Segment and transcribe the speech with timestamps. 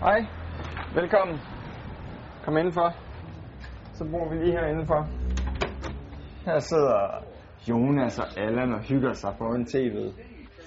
[0.00, 0.26] Hej.
[0.94, 1.38] Velkommen.
[2.44, 2.92] Kom indenfor.
[3.92, 5.00] Så bor vi lige her indenfor.
[6.44, 6.98] Her sidder
[7.68, 10.12] Jonas og Allan og hygger sig foran tv'et.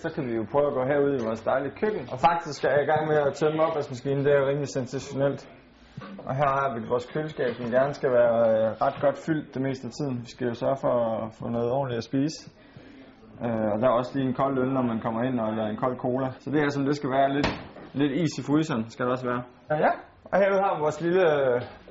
[0.01, 2.03] Så kan vi jo prøve at gå herud i vores dejlige køkken.
[2.13, 4.25] Og faktisk er jeg i gang med at tømme opvaskemaskinen.
[4.25, 5.49] Det er jo rimelig sensationelt.
[6.27, 9.61] Og her har vi vores køleskab, som gerne skal være øh, ret godt fyldt det
[9.61, 10.15] meste af tiden.
[10.25, 12.39] Vi skal jo sørge for at få noget ordentligt at spise.
[13.45, 15.81] Øh, og der er også lige en kold øl, når man kommer ind, eller en
[15.83, 16.27] kold cola.
[16.39, 17.49] Så det er som det skal være lidt,
[17.93, 19.43] lidt is i fryseren, skal det også være.
[19.69, 19.91] Ja, ja.
[20.25, 21.25] Og herude har vi vores lille,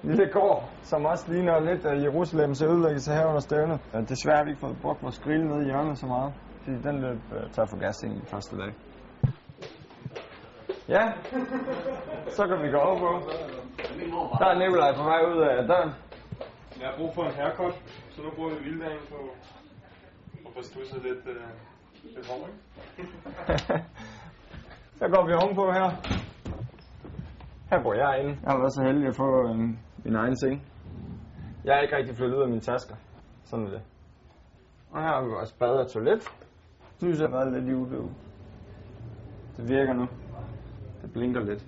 [0.03, 3.81] lille gård, som også ligner lidt af Jerusalems ødelæggelse her under stævnet.
[4.09, 6.33] Desværre har vi ikke fået brugt vores grill nede i hjørnet så meget,
[6.63, 8.73] fordi den løb øh, tør for gas ind i første dag.
[10.89, 11.05] Ja,
[12.37, 13.31] så kan vi gå over på.
[14.41, 15.91] Der er Nikolaj på vej ud af døren.
[16.81, 17.75] Jeg har brug for en haircut,
[18.11, 19.19] så nu bruger vi vilddagen på
[20.47, 21.37] at få studset lidt, øh,
[22.17, 22.49] lidt hår,
[22.99, 23.85] ikke?
[25.01, 25.89] Så går vi ovenpå her.
[27.71, 28.33] Her bor jeg inde.
[28.43, 30.63] Jeg har været så heldig at få en, min egen seng.
[31.65, 32.95] Jeg er ikke rigtig flyttet ud af mine tasker.
[33.45, 33.83] Sådan er det.
[34.93, 36.23] Og her har vi vores bad og toilet.
[37.03, 38.11] Lyset har været lidt i udløb.
[39.57, 40.07] Det virker nu.
[41.03, 41.63] Det blinker lidt.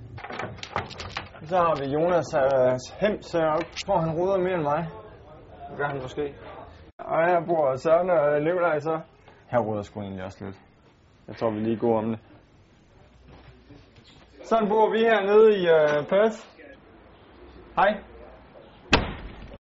[1.43, 3.67] Så har vi Jonas øh, hems heroppe.
[3.73, 4.83] Jeg tror, han ruder mere end mig.
[5.69, 6.34] Det gør han måske.
[6.99, 9.01] Og her bor Søren og Nikolaj så.
[9.51, 10.61] Her ruder sgu egentlig også lidt.
[11.28, 12.19] Jeg tror, vi lige går om det.
[14.43, 16.37] Sådan bor vi hernede i uh, Perth.
[17.77, 17.95] Hej.